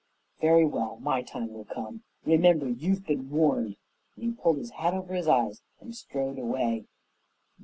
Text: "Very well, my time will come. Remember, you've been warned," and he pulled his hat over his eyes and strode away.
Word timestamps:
"Very 0.39 0.65
well, 0.65 0.97
my 0.99 1.21
time 1.21 1.53
will 1.53 1.65
come. 1.65 2.01
Remember, 2.25 2.67
you've 2.67 3.05
been 3.05 3.29
warned," 3.29 3.77
and 4.15 4.25
he 4.25 4.31
pulled 4.31 4.57
his 4.57 4.71
hat 4.71 4.95
over 4.95 5.13
his 5.13 5.27
eyes 5.27 5.61
and 5.79 5.95
strode 5.95 6.39
away. 6.39 6.87